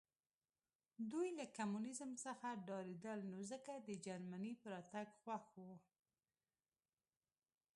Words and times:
دوی 1.11 1.27
له 1.39 1.45
کمونیزم 1.57 2.11
څخه 2.25 2.47
ډارېدل 2.67 3.19
نو 3.31 3.39
ځکه 3.51 3.71
د 3.87 3.89
جرمني 4.05 4.53
په 4.61 4.67
راتګ 4.73 5.07
خوښ 5.21 5.45
وو 5.63 5.75